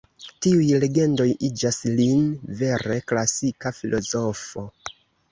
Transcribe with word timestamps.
Tiuj 0.43 0.67
legendoj 0.83 1.25
iĝas 1.47 1.77
lin 1.99 2.23
vere 2.61 2.97
klasika 3.11 3.73
filozofo. 3.81 4.65